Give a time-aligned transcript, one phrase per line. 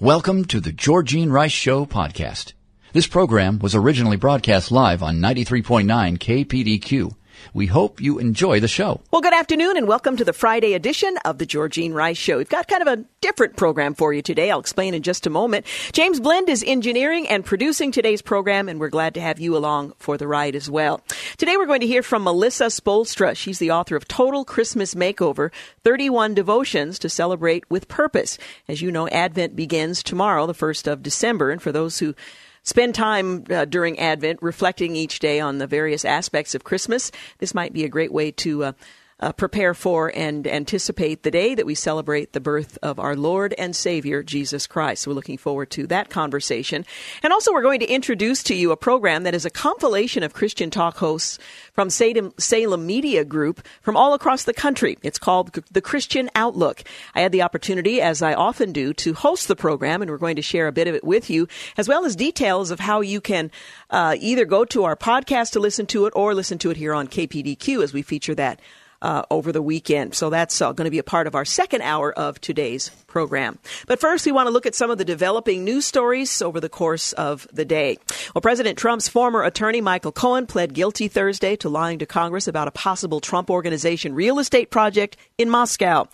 [0.00, 2.52] Welcome to the Georgine Rice Show podcast.
[2.92, 7.14] This program was originally broadcast live on 93.9 KPDQ.
[7.52, 9.00] We hope you enjoy the show.
[9.10, 12.38] Well, good afternoon and welcome to the Friday edition of the Georgine Rice Show.
[12.38, 14.50] We've got kind of a different program for you today.
[14.50, 15.66] I'll explain in just a moment.
[15.92, 19.94] James Blend is engineering and producing today's program, and we're glad to have you along
[19.98, 21.00] for the ride as well.
[21.36, 23.36] Today we're going to hear from Melissa Spoelstra.
[23.36, 25.50] She's the author of Total Christmas Makeover
[25.84, 28.38] 31 Devotions to Celebrate with Purpose.
[28.68, 32.14] As you know, Advent begins tomorrow, the 1st of December, and for those who
[32.64, 37.12] spend time uh, during Advent reflecting each day on the various aspects of Christmas.
[37.38, 38.72] This might be a great way to uh,
[39.24, 43.54] uh, prepare for and anticipate the day that we celebrate the birth of our Lord
[43.56, 45.02] and Savior, Jesus Christ.
[45.02, 46.84] So we're looking forward to that conversation.
[47.22, 50.34] And also, we're going to introduce to you a program that is a compilation of
[50.34, 51.38] Christian talk hosts
[51.72, 54.98] from Salem, Salem Media Group from all across the country.
[55.02, 56.82] It's called The Christian Outlook.
[57.14, 60.36] I had the opportunity, as I often do, to host the program, and we're going
[60.36, 63.22] to share a bit of it with you, as well as details of how you
[63.22, 63.50] can
[63.88, 66.92] uh, either go to our podcast to listen to it or listen to it here
[66.92, 68.60] on KPDQ as we feature that
[69.02, 70.14] uh, over the weekend.
[70.14, 73.58] So that's uh, going to be a part of our second hour of today's program.
[73.86, 76.68] But first, we want to look at some of the developing news stories over the
[76.68, 77.98] course of the day.
[78.34, 82.68] Well, President Trump's former attorney, Michael Cohen, pled guilty Thursday to lying to Congress about
[82.68, 86.08] a possible Trump Organization real estate project in Moscow.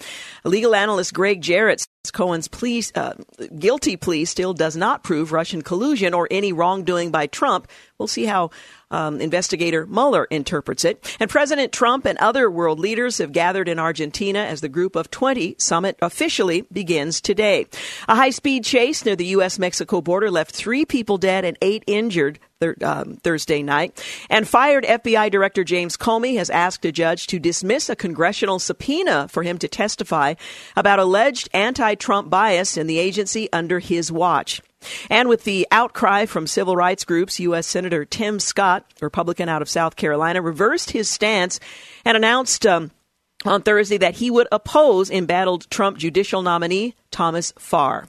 [0.44, 3.12] Legal analyst Gregg Jarrett Cohen's plea, uh,
[3.59, 7.69] guilty plea still does not prove Russian collusion or any wrongdoing by Trump.
[7.98, 8.51] We'll see how
[8.91, 11.15] um, investigator Mueller interprets it.
[11.21, 15.11] And President Trump and other world leaders have gathered in Argentina as the Group of
[15.11, 17.67] 20 summit officially begins today.
[18.09, 19.59] A high speed chase near the U.S.
[19.59, 24.05] Mexico border left three people dead and eight injured Thir- um, Thursday night.
[24.28, 29.28] And fired FBI Director James Comey has asked a judge to dismiss a congressional subpoena
[29.28, 30.34] for him to testify
[30.77, 34.61] about alleged anti Trump bias in the agency under his watch.
[35.08, 37.66] And with the outcry from civil rights groups, U.S.
[37.66, 41.60] Senator Tim Scott, Republican out of South Carolina, reversed his stance
[42.04, 42.91] and announced um,
[43.47, 48.06] on Thursday that he would oppose embattled Trump judicial nominee Thomas Farr.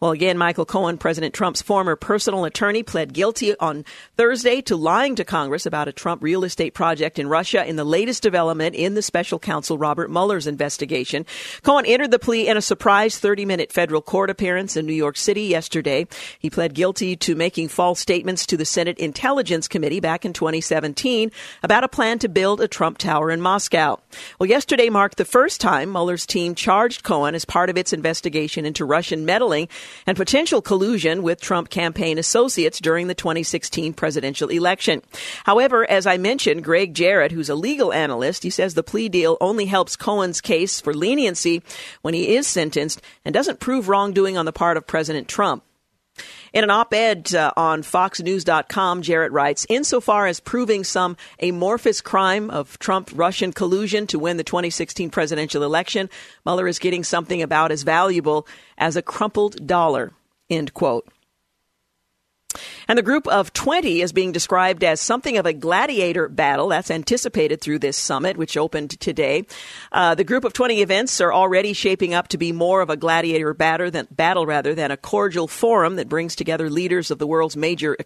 [0.00, 3.84] Well, again, Michael Cohen, President Trump's former personal attorney, pled guilty on
[4.16, 7.84] Thursday to lying to Congress about a Trump real estate project in Russia in the
[7.84, 11.26] latest development in the special counsel Robert Mueller's investigation.
[11.62, 15.16] Cohen entered the plea in a surprise 30 minute federal court appearance in New York
[15.16, 16.06] City yesterday.
[16.38, 21.32] He pled guilty to making false statements to the Senate Intelligence Committee back in 2017
[21.62, 23.98] about a plan to build a Trump Tower in Moscow.
[24.38, 28.66] Well, yesterday marked the first time Mueller's team charged Cohen as part of its investigation
[28.66, 29.55] into Russian meddling
[30.06, 35.02] and potential collusion with Trump campaign associates during the 2016 presidential election.
[35.44, 39.36] However, as I mentioned, Gregg Jarrett, who's a legal analyst, he says the plea deal
[39.40, 41.62] only helps Cohen's case for leniency
[42.02, 45.65] when he is sentenced and doesn't prove wrongdoing on the part of President Trump.
[46.56, 52.48] In an op ed uh, on FoxNews.com, Jarrett writes Insofar as proving some amorphous crime
[52.48, 56.08] of Trump Russian collusion to win the 2016 presidential election,
[56.46, 60.14] Mueller is getting something about as valuable as a crumpled dollar.
[60.48, 61.06] End quote.
[62.88, 66.68] And the group of 20 is being described as something of a gladiator battle.
[66.68, 69.46] That's anticipated through this summit, which opened today.
[69.92, 72.96] Uh, the group of 20 events are already shaping up to be more of a
[72.96, 77.26] gladiator battle than, battle rather than a cordial forum that brings together leaders of the
[77.26, 77.96] world's major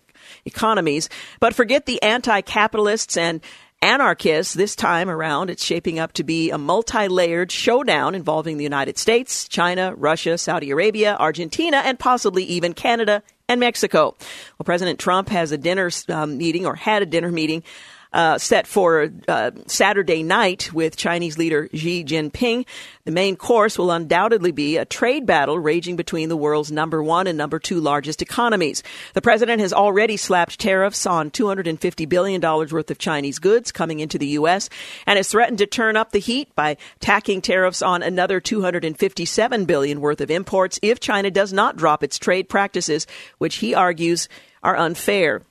[0.44, 1.09] economies.
[1.39, 3.41] But forget the anti-capitalists and
[3.83, 4.55] anarchists.
[4.55, 8.99] This time around, it's shaping up to be a multi layered showdown involving the United
[8.99, 14.15] States, China, Russia, Saudi Arabia, Argentina, and possibly even Canada and Mexico.
[14.59, 17.65] Well, President Trump has a dinner um, meeting or had a dinner meeting
[18.12, 22.66] uh, set for uh, Saturday night with Chinese leader Xi Jinping.
[23.04, 27.26] The main course will undoubtedly be a trade battle raging between the world's number one
[27.26, 28.82] and number two largest economies.
[29.15, 34.19] The president has already slapped tariffs on $250 billion worth of Chinese goods coming into
[34.19, 34.69] the U.S.
[35.06, 40.00] and has threatened to turn up the heat by tacking tariffs on another 257 billion
[40.00, 43.06] worth of imports if China does not drop its trade practices,
[43.39, 44.28] which he argues
[44.63, 45.42] are unfair.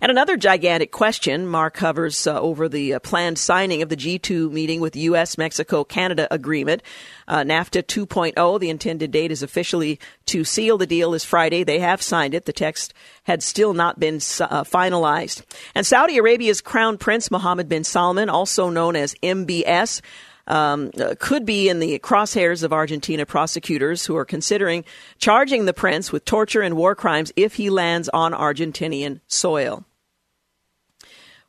[0.00, 4.50] And another gigantic question Mark hovers uh, over the uh, planned signing of the G2
[4.50, 6.82] meeting with U.S., Mexico, Canada agreement.
[7.28, 11.64] Uh, NAFTA 2.0, the intended date is officially to seal the deal is Friday.
[11.64, 12.44] They have signed it.
[12.44, 12.94] The text
[13.24, 15.42] had still not been uh, finalized.
[15.74, 20.00] And Saudi Arabia's Crown Prince Mohammed bin Salman, also known as MBS,
[20.46, 24.84] um, could be in the crosshairs of Argentina prosecutors who are considering
[25.18, 29.84] charging the prince with torture and war crimes if he lands on Argentinian soil.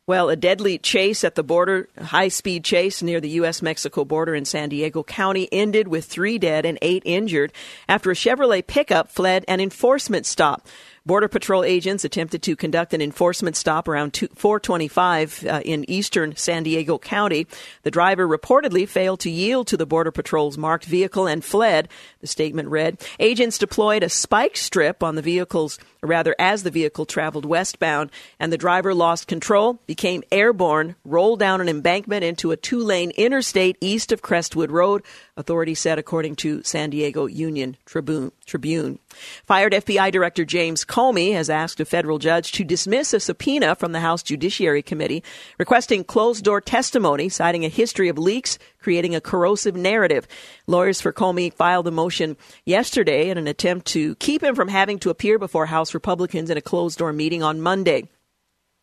[0.06, 3.62] Well, a deadly chase at the border, high speed chase near the U.S.
[3.62, 7.54] Mexico border in San Diego County ended with three dead and eight injured
[7.88, 10.68] after a Chevrolet pickup fled an enforcement stop.
[11.06, 16.62] Border Patrol agents attempted to conduct an enforcement stop around 425 uh, in eastern San
[16.62, 17.46] Diego County.
[17.82, 21.90] The driver reportedly failed to yield to the Border Patrol's marked vehicle and fled.
[22.22, 27.06] The statement read, agents deployed a spike strip on the vehicle's rather as the vehicle
[27.06, 32.56] traveled westbound and the driver lost control, became airborne, rolled down an embankment into a
[32.56, 35.02] two-lane interstate east of Crestwood Road,
[35.36, 37.76] authorities said according to San Diego Union.
[37.86, 38.98] Tribune.
[39.46, 43.90] Fired FBI Director James Comey has asked a federal judge to dismiss a subpoena from
[43.90, 45.24] the House Judiciary Committee
[45.58, 50.28] requesting closed-door testimony citing a history of leaks creating a corrosive narrative.
[50.68, 55.00] Lawyers for Comey filed a motion yesterday in an attempt to keep him from having
[55.00, 58.08] to appear before House Republicans in a closed door meeting on Monday.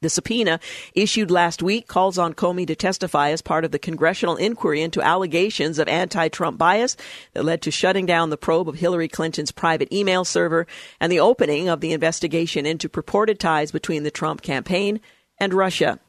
[0.02, 0.60] The subpoena
[0.96, 5.00] issued last week calls on Comey to testify as part of the congressional inquiry into
[5.00, 6.98] allegations of anti-Trump bias
[7.34, 10.66] that led to shutting down the probe of Hillary Clinton's private email server
[11.00, 15.02] and the opening of the investigation into purported ties between the Trump campaign
[15.40, 16.00] and Russia.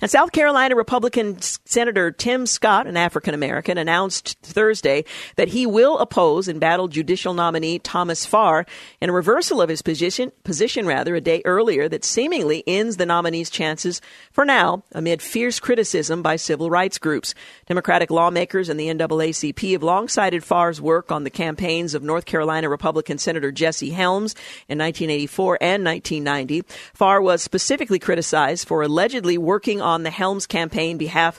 [0.00, 5.04] And South Carolina Republican Senator Tim Scott, an African American, announced Thursday
[5.36, 8.66] that he will oppose embattled judicial nominee Thomas Farr
[9.00, 13.06] in a reversal of his position, position rather, a day earlier that seemingly ends the
[13.06, 14.00] nominee's chances
[14.32, 17.34] for now amid fierce criticism by civil rights groups.
[17.66, 22.24] Democratic lawmakers and the NAACP have long cited Farr's work on the campaigns of North
[22.24, 24.34] Carolina Republican Senator Jesse Helms
[24.68, 26.64] in 1984 and 1990.
[26.92, 31.38] Farr was specifically criticized for allegedly working working on the Helms campaign behalf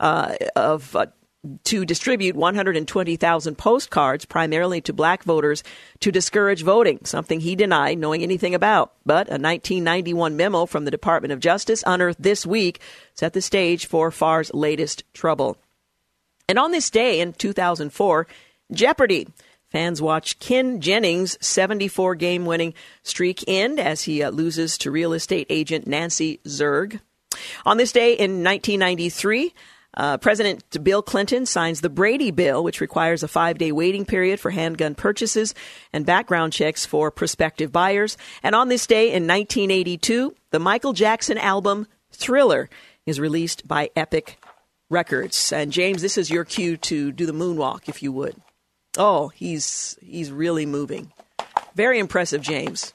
[0.00, 0.96] uh, of.
[0.96, 1.06] Uh,
[1.64, 5.64] to distribute 120,000 postcards primarily to black voters
[5.98, 8.92] to discourage voting, something he denied knowing anything about.
[9.04, 12.80] But a 1991 memo from the Department of Justice unearthed this week
[13.14, 15.56] set the stage for Farr's latest trouble.
[16.48, 18.28] And on this day in 2004,
[18.70, 19.26] Jeopardy!
[19.72, 25.12] Fans watch Ken Jennings' 74 game winning streak end as he uh, loses to real
[25.12, 27.00] estate agent Nancy Zerg.
[27.64, 29.54] On this day in 1993,
[29.94, 34.40] uh, President Bill Clinton signs the Brady Bill, which requires a five day waiting period
[34.40, 35.54] for handgun purchases
[35.92, 38.16] and background checks for prospective buyers.
[38.42, 42.70] And on this day in 1982, the Michael Jackson album Thriller
[43.06, 44.38] is released by Epic
[44.88, 45.52] Records.
[45.52, 48.36] And James, this is your cue to do the moonwalk, if you would.
[48.96, 51.12] Oh, he's he's really moving.
[51.74, 52.92] Very impressive, James.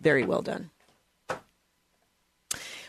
[0.00, 0.70] Very well done.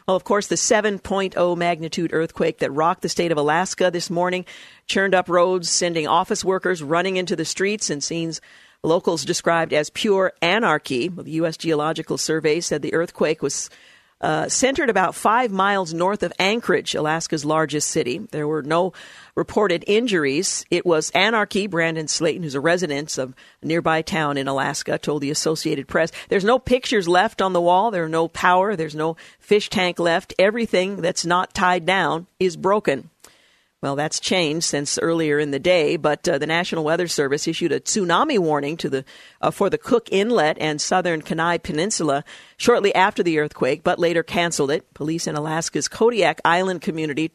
[0.08, 4.46] Well, of course, the 7.0 magnitude earthquake that rocked the state of Alaska this morning
[4.86, 8.42] churned up roads, sending office workers running into the streets and scenes
[8.84, 11.08] locals described as pure anarchy.
[11.08, 11.56] The U.S.
[11.56, 13.70] Geological Survey said the earthquake was
[14.24, 18.20] uh, centered about five miles north of Anchorage, Alaska's largest city.
[18.32, 18.94] There were no
[19.36, 20.66] reported injuries.
[20.72, 21.68] It was anarchy.
[21.68, 26.12] Brandon Slayton, who's a resident of a nearby town in Alaska, told the Associated Press.
[26.30, 27.92] There's no pictures left on the wall.
[27.92, 28.78] There's no power.
[28.78, 30.34] There's no fish tank left.
[30.40, 33.10] Everything that's not tied down is broken.
[33.84, 37.74] Well, that's changed since earlier in the day, but uh, the National Weather Service issued
[37.74, 39.04] a tsunami warning to the
[39.42, 42.24] uh, for the Cook Inlet and southern Kenai Peninsula
[42.56, 44.94] shortly after the earthquake, but later canceled it.
[44.94, 47.34] Police in Alaska's Kodiak Island community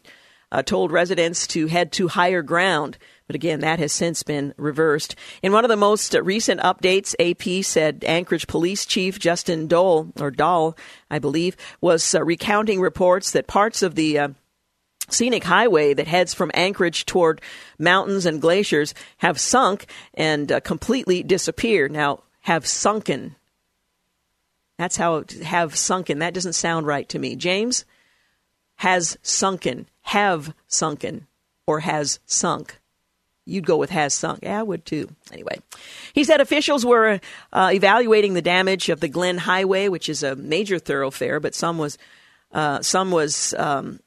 [0.51, 2.97] uh, told residents to head to higher ground.
[3.27, 5.17] But again, that has since been reversed.
[5.43, 10.31] In one of the most recent updates, AP said Anchorage Police Chief Justin Dole, or
[10.31, 10.79] Dahl,
[11.11, 14.29] I believe, was uh, recounting reports that parts of the uh,
[15.09, 17.41] scenic highway that heads from Anchorage toward
[17.79, 21.93] mountains and glaciers have sunk and uh, completely disappeared.
[21.93, 23.37] Now, have sunken.
[24.79, 26.21] That's how have sunken.
[26.21, 27.37] That doesn't sound right to me.
[27.37, 27.85] James
[28.77, 31.27] has sunken, have sunken,
[31.67, 32.79] or has sunk.
[33.45, 34.41] You'd go with has sunk.
[34.43, 35.09] Yeah, I would too.
[35.33, 35.59] Anyway,
[36.13, 37.21] he said officials were
[37.53, 41.79] uh, evaluating the damage of the Glenn Highway, which is a major thoroughfare, but some
[41.79, 41.99] was
[42.53, 44.01] uh, some was um,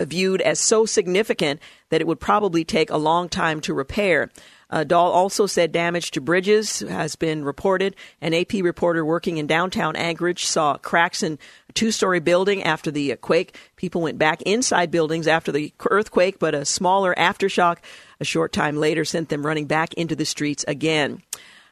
[0.00, 4.30] viewed as so significant that it would probably take a long time to repair.
[4.70, 7.96] Uh, Dahl also said damage to bridges has been reported.
[8.20, 11.38] An AP reporter working in downtown Anchorage saw cracks in
[11.68, 13.56] a two story building after the quake.
[13.76, 17.78] People went back inside buildings after the earthquake, but a smaller aftershock
[18.20, 21.22] a short time later sent them running back into the streets again.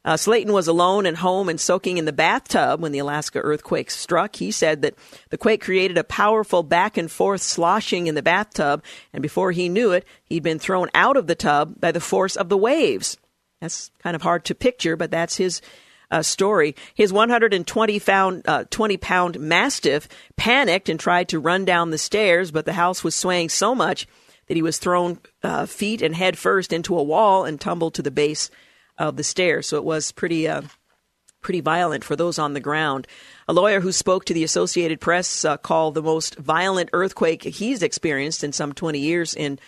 [0.06, 3.90] Uh, Slayton was alone and home and soaking in the bathtub when the Alaska earthquake
[3.90, 4.36] struck.
[4.36, 4.94] He said that
[5.30, 9.68] the quake created a powerful back and forth sloshing in the bathtub, and before he
[9.68, 13.18] knew it, he'd been thrown out of the tub by the force of the waves.
[13.60, 15.60] That's kind of hard to picture, but that's his
[16.12, 16.76] uh, story.
[16.94, 22.52] His 120 pound, uh, 20 pound mastiff panicked and tried to run down the stairs,
[22.52, 24.06] but the house was swaying so much
[24.46, 28.02] that he was thrown uh, feet and head first into a wall and tumbled to
[28.02, 28.50] the base
[28.98, 29.66] of the stairs.
[29.66, 30.62] So it was pretty, uh,
[31.40, 33.06] pretty violent for those on the ground.
[33.48, 37.82] A lawyer who spoke to the Associated Press uh, called the most violent earthquake he's
[37.82, 39.58] experienced in some 20 years in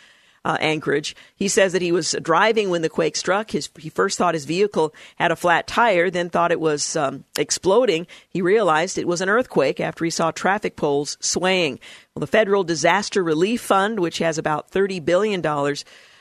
[0.45, 1.15] uh, Anchorage.
[1.37, 3.51] He says that he was driving when the quake struck.
[3.51, 7.25] His, he first thought his vehicle had a flat tire, then thought it was um,
[7.37, 8.07] exploding.
[8.29, 11.81] He realized it was an earthquake after he saw traffic poles swaying.
[12.15, 15.43] Well, the Federal Disaster Relief Fund, which has about $30 billion,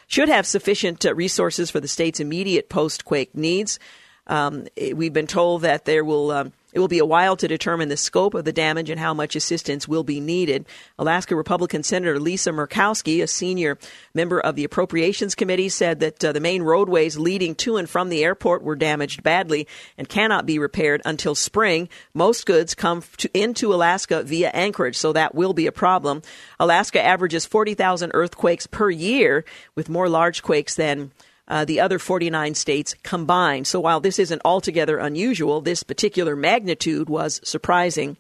[0.08, 3.80] should have sufficient uh, resources for the state's immediate post quake needs.
[4.26, 7.90] Um, we've been told that there will um, it will be a while to determine
[7.90, 10.64] the scope of the damage and how much assistance will be needed.
[11.00, 13.80] Alaska Republican Senator Lisa Murkowski, a senior
[14.14, 18.10] member of the Appropriations Committee, said that uh, the main roadways leading to and from
[18.10, 19.68] the airport were damaged badly
[19.98, 21.90] and cannot be repaired until spring.
[22.14, 26.22] Most goods come to, into Alaska via Anchorage, so that will be a problem.
[26.60, 29.44] Alaska averages 40,000 earthquakes per year,
[29.74, 31.12] with more large quakes than
[31.48, 33.68] uh, the other 49 states combined.
[33.68, 38.18] So while this isn't altogether unusual, this particular magnitude was surprising.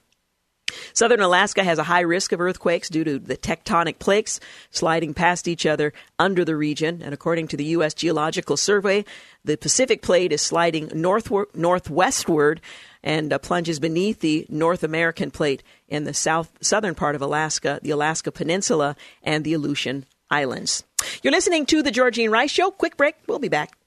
[0.93, 5.47] Southern Alaska has a high risk of earthquakes due to the tectonic plates sliding past
[5.47, 7.01] each other under the region.
[7.01, 7.93] And according to the U.S.
[7.93, 9.05] Geological Survey,
[9.45, 12.59] the Pacific plate is sliding northward, northwestward
[13.03, 17.79] and uh, plunges beneath the North American plate in the south southern part of Alaska,
[17.81, 20.83] the Alaska Peninsula, and the Aleutian Islands.
[21.23, 22.71] You're listening to The Georgine Rice Show.
[22.71, 23.15] Quick break.
[23.27, 23.77] We'll be back.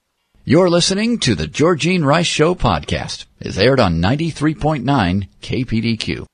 [0.44, 3.26] You're listening to The Georgine Rice Show podcast.
[3.40, 6.26] It's aired on 93.9 KPDQ.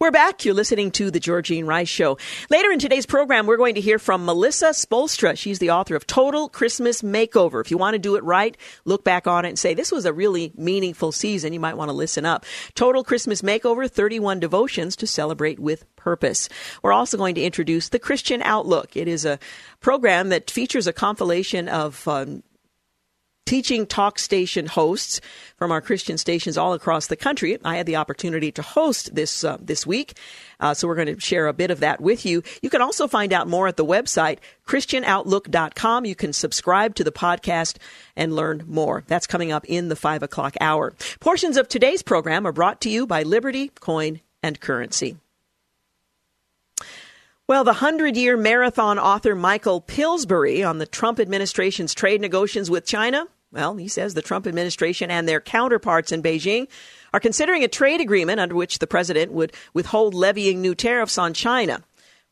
[0.00, 0.44] We're back.
[0.44, 2.18] You're listening to The Georgine Rice Show.
[2.50, 5.38] Later in today's program, we're going to hear from Melissa Spoelstra.
[5.38, 7.60] She's the author of Total Christmas Makeover.
[7.60, 10.04] If you want to do it right, look back on it and say, this was
[10.04, 11.52] a really meaningful season.
[11.52, 12.44] You might want to listen up.
[12.74, 16.48] Total Christmas Makeover, 31 devotions to celebrate with purpose.
[16.82, 18.96] We're also going to introduce the Christian Outlook.
[18.96, 19.38] It is a
[19.80, 22.42] program that features a compilation of um,
[23.46, 25.20] teaching talk station hosts
[25.56, 27.58] from our Christian stations all across the country.
[27.64, 30.16] I had the opportunity to host this uh, this week,
[30.60, 32.42] uh, so we're going to share a bit of that with you.
[32.62, 36.04] You can also find out more at the website christianoutlook.com.
[36.06, 37.76] You can subscribe to the podcast
[38.16, 39.04] and learn more.
[39.06, 40.94] That's coming up in the five o'clock hour.
[41.20, 45.16] Portions of today's program are brought to you by Liberty Coin and Currency.
[47.46, 52.86] Well, the 100 year marathon author Michael Pillsbury on the Trump administration's trade negotiations with
[52.86, 56.66] China well, he says the Trump administration and their counterparts in Beijing
[57.12, 61.32] are considering a trade agreement under which the president would withhold levying new tariffs on
[61.32, 61.82] China.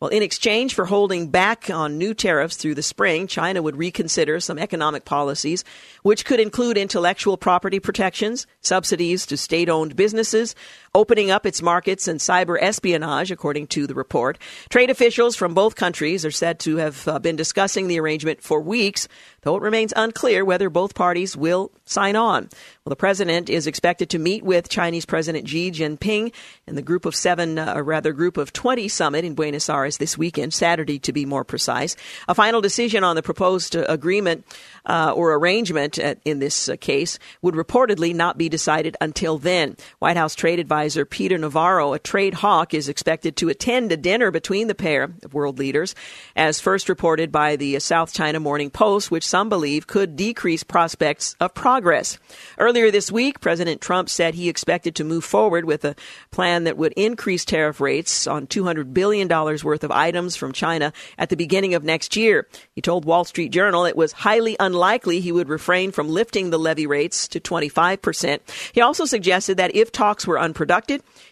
[0.00, 4.41] Well, in exchange for holding back on new tariffs through the spring, China would reconsider
[4.41, 5.62] some economic policies,
[6.02, 10.57] which could include intellectual property protections, subsidies to state owned businesses,
[10.95, 14.39] opening up its markets and cyber espionage, according to the report.
[14.69, 18.61] Trade officials from both countries are said to have uh, been discussing the arrangement for
[18.61, 19.09] weeks,
[19.41, 22.49] though it remains unclear whether both parties will sign on.
[22.85, 26.33] Well, the president is expected to meet with Chinese President Xi Jinping
[26.67, 29.99] and the group of seven, uh, or rather group of 20 summit in Buenos Aires
[29.99, 31.97] this weekend, Saturday to be more precise.
[32.29, 34.45] A final decision on the proposed uh, agreement
[34.85, 39.77] uh, or arrangement at, in this uh, case would reportedly not be decided until then.
[39.99, 44.31] White House trade advisor Peter Navarro, a trade hawk, is expected to attend a dinner
[44.31, 45.95] between the pair of world leaders,
[46.35, 51.37] as first reported by the South China Morning Post, which some believe could decrease prospects
[51.39, 52.19] of progress.
[52.59, 55.95] Earlier this week, President Trump said he expected to move forward with a
[56.33, 61.29] plan that would increase tariff rates on $200 billion worth of items from China at
[61.29, 62.49] the beginning of next year.
[62.75, 66.59] He told Wall Street Journal it was highly unlikely he would refrain from lifting the
[66.59, 68.41] levy rates to 25%.
[68.73, 70.72] He also suggested that if talks were unproductive,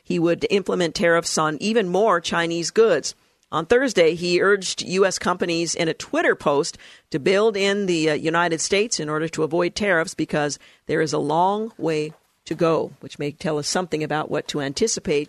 [0.02, 3.14] he would implement tariffs on even more Chinese goods.
[3.52, 5.18] On Thursday, he urged U.S.
[5.18, 6.78] companies in a Twitter post
[7.10, 11.12] to build in the uh, United States in order to avoid tariffs because there is
[11.12, 12.12] a long way
[12.44, 15.28] to go, which may tell us something about what to anticipate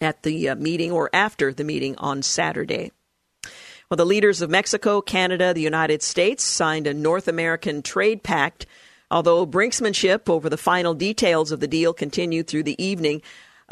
[0.00, 2.92] at the uh, meeting or after the meeting on Saturday.
[3.90, 8.66] Well, the leaders of Mexico, Canada, the United States signed a North American trade pact.
[9.10, 13.22] Although brinksmanship over the final details of the deal continued through the evening,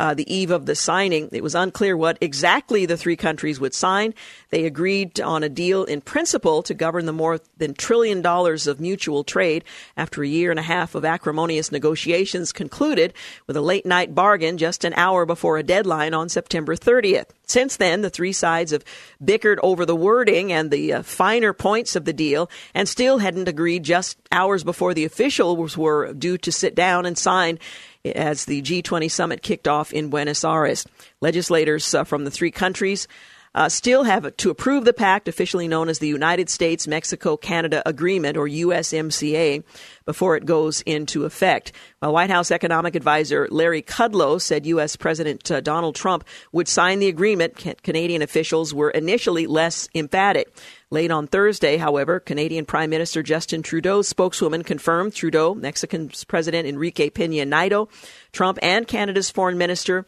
[0.02, 1.28] uh, the eve of the signing.
[1.30, 4.14] It was unclear what exactly the three countries would sign.
[4.50, 8.80] They agreed on a deal in principle to govern the more than trillion dollars of
[8.80, 9.62] mutual trade
[9.97, 13.14] after a year and a half of acrimonious negotiations concluded
[13.47, 17.26] with a late night bargain just an hour before a deadline on September 30th.
[17.47, 18.85] Since then, the three sides have
[19.25, 23.47] bickered over the wording and the uh, finer points of the deal and still hadn't
[23.47, 27.61] agreed just hours before the officials were due to sit down and sign
[28.04, 30.87] as the G20 summit kicked off in Buenos Aires.
[31.21, 33.06] Legislators uh, from the three countries
[33.54, 37.82] uh, still have to approve the pact, officially known as the United States Mexico Canada
[37.87, 39.62] Agreement, or USMCA,
[40.04, 41.73] before it goes into effect.
[42.00, 44.97] White House economic advisor Larry Kudlow said U.S.
[44.97, 50.52] President uh, Donald Trump would sign the agreement, Canadian officials were initially less emphatic.
[50.90, 57.09] Late on Thursday, however, Canadian Prime Minister Justin Trudeau's spokeswoman confirmed Trudeau, Mexican President Enrique
[57.09, 57.88] Pena Nieto,
[58.32, 60.04] Trump, and Canada's Foreign Minister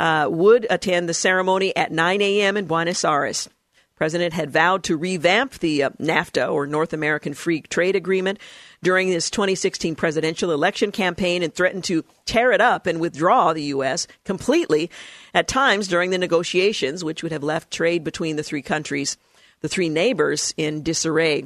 [0.00, 2.56] uh, would attend the ceremony at 9 a.m.
[2.56, 3.44] in Buenos Aires.
[3.44, 8.38] The president had vowed to revamp the uh, NAFTA, or North American Free Trade Agreement,
[8.82, 13.64] during his 2016 presidential election campaign and threatened to tear it up and withdraw the
[13.64, 14.06] U.S.
[14.24, 14.90] completely
[15.34, 19.18] at times during the negotiations, which would have left trade between the three countries,
[19.60, 21.44] the three neighbors, in disarray.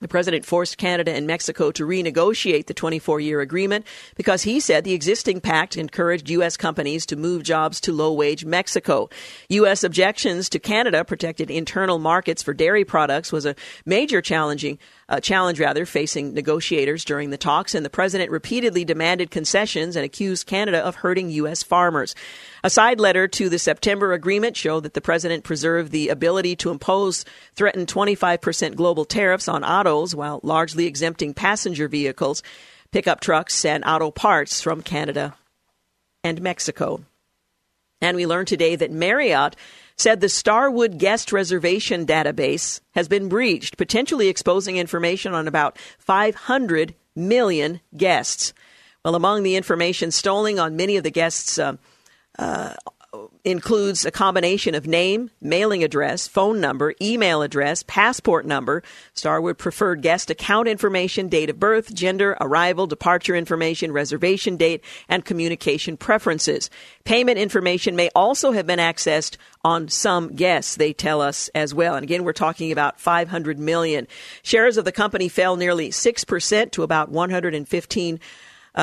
[0.00, 4.82] The president forced Canada and Mexico to renegotiate the 24 year agreement because he said
[4.82, 6.56] the existing pact encouraged U.S.
[6.56, 9.10] companies to move jobs to low wage Mexico.
[9.50, 9.84] U.S.
[9.84, 13.54] objections to Canada protected internal markets for dairy products was a
[13.84, 14.78] major challenging
[15.10, 20.04] uh, challenge rather facing negotiators during the talks, and the president repeatedly demanded concessions and
[20.04, 21.62] accused Canada of hurting U.S.
[21.62, 22.14] farmers.
[22.62, 26.70] A side letter to the September agreement showed that the president preserved the ability to
[26.70, 27.24] impose
[27.54, 32.42] threatened 25% global tariffs on autos while largely exempting passenger vehicles,
[32.90, 35.34] pickup trucks, and auto parts from Canada
[36.22, 37.02] and Mexico.
[38.02, 39.56] And we learned today that Marriott
[39.96, 46.94] said the Starwood guest reservation database has been breached, potentially exposing information on about 500
[47.14, 48.54] million guests.
[49.04, 51.76] Well, among the information stolen on many of the guests' uh,
[52.40, 52.74] uh,
[53.44, 58.82] includes a combination of name, mailing address, phone number, email address, passport number,
[59.14, 65.24] Starwood preferred guest account information, date of birth, gender, arrival, departure information, reservation date, and
[65.24, 66.70] communication preferences.
[67.04, 71.96] Payment information may also have been accessed on some guests, they tell us as well.
[71.96, 74.06] And again, we're talking about 500 million.
[74.42, 78.18] Shares of the company fell nearly 6% to about 115 uh,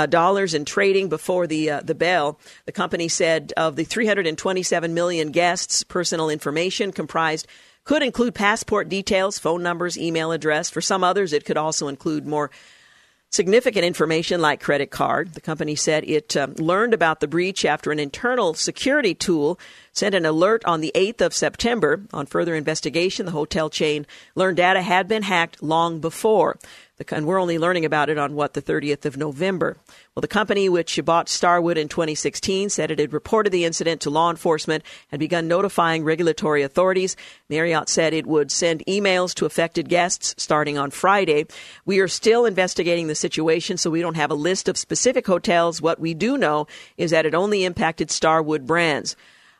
[0.06, 2.39] dollars in trading before the uh, the bell.
[2.66, 7.48] The company said of the 327 million guests, personal information comprised
[7.84, 10.69] could include passport details, phone numbers, email address.
[10.69, 12.52] For some others, it could also include more
[13.30, 15.34] significant information like credit card.
[15.34, 19.60] The company said it uh, learned about the breach after an internal security tool
[19.91, 22.02] sent an alert on the 8th of September.
[22.13, 26.58] On further investigation, the hotel chain learned data had been hacked long before.
[27.12, 29.77] And we're only learning about it on what the 30th of November.
[30.15, 34.10] Well, the company which bought Starwood in 2016 said it had reported the incident to
[34.10, 37.15] law enforcement and begun notifying regulatory authorities.
[37.49, 41.45] Marriott said it would send emails to affected guests starting on Friday.
[41.86, 45.79] We are still investigating the situation, so we don't have a list of specific hotels.
[45.79, 46.65] What we do know
[46.97, 49.15] is that it only impacted Starwood brands.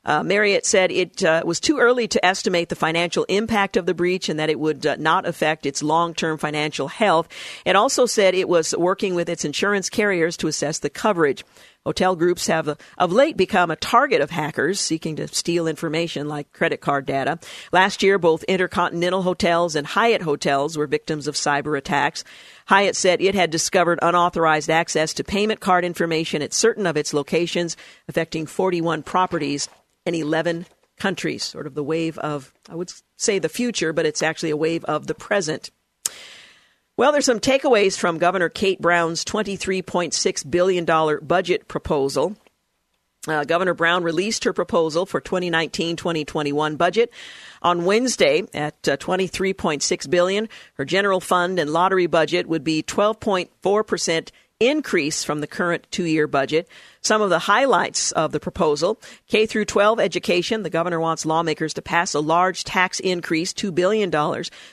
[0.06, 3.94] Uh, Marriott said it uh, was too early to estimate the financial impact of the
[3.94, 7.28] breach and that it would uh, not affect its long term financial health.
[7.66, 11.44] It also said it was working with its insurance carriers to assess the coverage.
[11.88, 16.28] Hotel groups have uh, of late become a target of hackers seeking to steal information
[16.28, 17.40] like credit card data.
[17.72, 22.26] Last year, both Intercontinental Hotels and Hyatt Hotels were victims of cyber attacks.
[22.66, 27.14] Hyatt said it had discovered unauthorized access to payment card information at certain of its
[27.14, 27.78] locations,
[28.10, 29.70] affecting 41 properties
[30.08, 30.66] in 11
[30.98, 34.58] countries, sort of the wave of, I would say the future, but it's actually a
[34.58, 35.70] wave of the present.
[36.96, 40.86] Well, there's some takeaways from Governor Kate Brown's $23.6 billion
[41.26, 42.36] budget proposal.
[43.28, 47.12] Uh, Governor Brown released her proposal for 2019-2021 budget
[47.62, 50.50] on Wednesday at uh, 23.6 billion.
[50.76, 56.26] Her general fund and lottery budget would be 12.4 percent increase from the current two-year
[56.26, 56.68] budget.
[57.02, 60.64] Some of the highlights of the proposal K through 12 education.
[60.64, 64.12] The governor wants lawmakers to pass a large tax increase, $2 billion,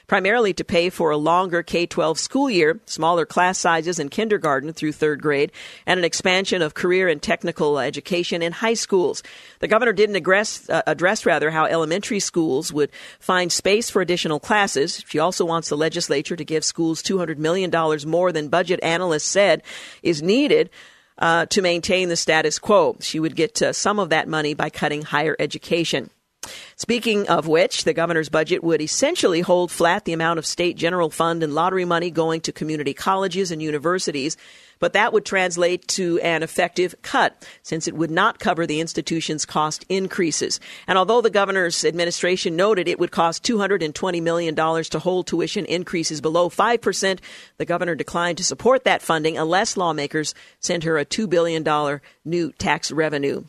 [0.06, 4.72] primarily to pay for a longer K 12 school year, smaller class sizes in kindergarten
[4.72, 5.52] through third grade,
[5.86, 9.22] and an expansion of career and technical education in high schools.
[9.60, 14.40] The governor didn't address, uh, address rather how elementary schools would find space for additional
[14.40, 15.04] classes.
[15.06, 17.70] She also wants the legislature to give schools $200 million
[18.06, 19.62] more than budget analysts said
[20.02, 20.70] is needed
[21.18, 22.96] uh, to maintain the status quo.
[23.00, 26.10] She would get uh, some of that money by cutting higher education.
[26.76, 31.08] Speaking of which, the governor's budget would essentially hold flat the amount of state general
[31.08, 34.36] fund and lottery money going to community colleges and universities,
[34.80, 39.46] but that would translate to an effective cut since it would not cover the institution's
[39.46, 40.58] cost increases.
[40.88, 46.20] And although the governor's administration noted it would cost $220 million to hold tuition increases
[46.20, 47.20] below 5%,
[47.56, 52.50] the governor declined to support that funding unless lawmakers sent her a $2 billion new
[52.52, 53.44] tax revenue.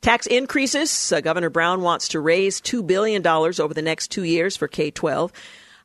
[0.00, 1.12] Tax increases.
[1.12, 4.90] Uh, Governor Brown wants to raise $2 billion over the next two years for K
[4.90, 5.32] 12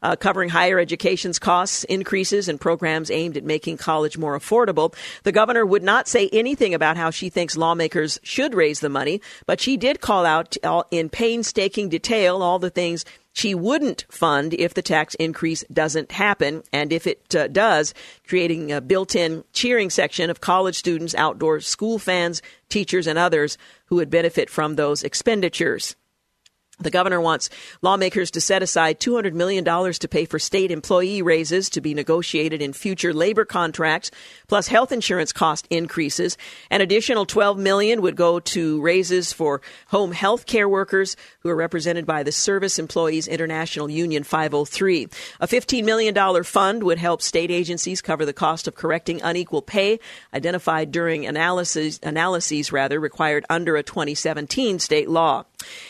[0.05, 4.93] uh, covering higher education's costs, increases, and programs aimed at making college more affordable.
[5.23, 9.19] The governor would not say anything about how she thinks lawmakers should raise the money,
[9.47, 10.55] but she did call out
[10.91, 13.03] in painstaking detail all the things
[13.35, 17.93] she wouldn't fund if the tax increase doesn't happen, and if it uh, does,
[18.25, 23.57] creating a built in cheering section of college students, outdoor school fans, teachers, and others
[23.87, 25.97] who would benefit from those expenditures.
[26.79, 27.49] The governor wants
[27.81, 32.61] lawmakers to set aside $200 million to pay for state employee raises to be negotiated
[32.61, 34.11] in future labor contracts,
[34.47, 36.37] plus health insurance cost increases.
[36.69, 41.55] An additional 12 million would go to raises for home health care workers who are
[41.55, 45.03] represented by the Service Employees International Union 503.
[45.39, 49.97] A $15 million fund would help state agencies cover the cost of correcting unequal pay
[50.33, 55.45] identified during analysis, analyses rather required under a 2017 state law.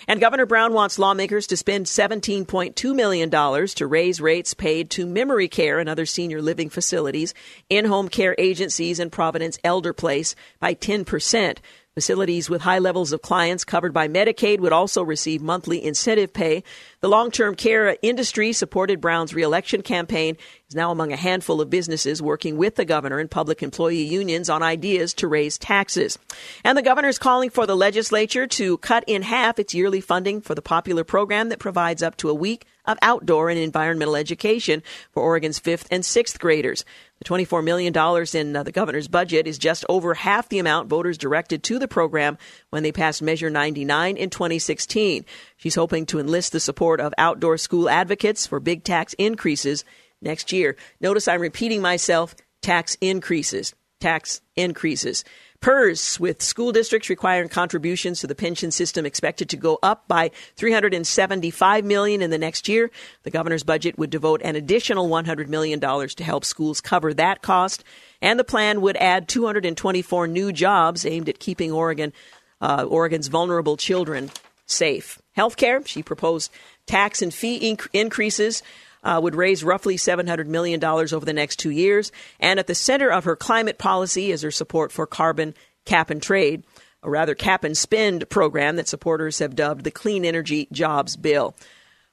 [0.07, 5.47] And Governor Brown wants lawmakers to spend $17.2 million to raise rates paid to memory
[5.47, 7.33] care and other senior living facilities,
[7.69, 11.57] in home care agencies, and Providence Elder Place by 10%.
[11.95, 16.62] Facilities with high levels of clients covered by Medicaid would also receive monthly incentive pay.
[16.99, 20.36] The long term care industry supported Brown's reelection campaign
[20.67, 24.49] is now among a handful of businesses working with the governor and public employee unions
[24.49, 26.19] on ideas to raise taxes.
[26.65, 30.41] And the governor is calling for the legislature to cut in half its yearly funding
[30.41, 34.84] for the popular program that provides up to a week of outdoor and environmental education
[35.12, 36.84] for Oregon's fifth and sixth graders.
[37.19, 37.93] The $24 million
[38.34, 41.88] in uh, the governor's budget is just over half the amount voters directed to the
[41.88, 42.38] program
[42.71, 45.25] when they passed Measure 99 in 2016.
[45.56, 49.86] She's hoping to enlist the support of outdoor school advocates for big tax increases
[50.21, 50.75] next year.
[50.99, 53.73] Notice I'm repeating myself tax increases.
[54.01, 55.23] Tax increases.
[55.62, 60.30] PERS, with school districts requiring contributions to the pension system expected to go up by
[60.56, 62.91] 375 million in the next year.
[63.24, 67.41] The governor's budget would devote an additional 100 million dollars to help schools cover that
[67.41, 67.84] cost,
[68.22, 72.13] and the plan would add 224 new jobs aimed at keeping Oregon,
[72.62, 74.30] uh, Oregon's vulnerable children
[74.65, 75.22] safe.
[75.38, 76.52] Healthcare, she proposed
[76.86, 78.63] tax and fee inc- increases
[79.06, 82.12] uh, would raise roughly $700 million over the next two years.
[82.39, 85.54] And at the center of her climate policy is her support for carbon
[85.86, 86.63] cap and trade,
[87.04, 91.56] a rather cap and spend program that supporters have dubbed the Clean Energy Jobs Bill.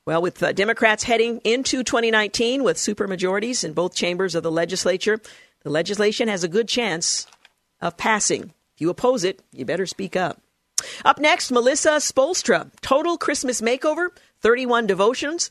[0.05, 5.21] Well, with uh, Democrats heading into 2019 with supermajorities in both chambers of the legislature,
[5.63, 7.27] the legislation has a good chance
[7.81, 8.53] of passing.
[8.75, 10.43] If you oppose it, you better speak up.
[11.05, 14.09] Up next, Melissa Spoelstra, Total Christmas Makeover,
[14.41, 15.51] 31 Devotions,